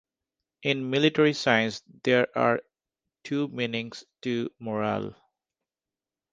[0.63, 2.63] In military science, there are
[3.23, 5.15] two meanings to morale.